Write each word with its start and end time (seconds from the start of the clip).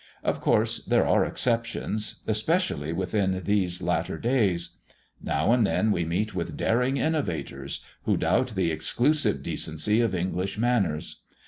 Of 0.23 0.41
course 0.41 0.79
there 0.83 1.05
are 1.05 1.23
exceptions, 1.23 2.21
especially 2.25 2.91
within 2.91 3.43
these 3.45 3.83
latter 3.83 4.17
days. 4.17 4.71
Now 5.21 5.51
and 5.51 5.63
then 5.63 5.91
we 5.91 6.05
meet 6.05 6.33
with 6.33 6.57
daring 6.57 6.97
innovators, 6.97 7.81
who 8.05 8.17
doubt 8.17 8.55
the 8.55 8.71
exclusive 8.71 9.43
decency 9.43 10.01
of 10.01 10.15
English 10.15 10.57
manners. 10.57 11.17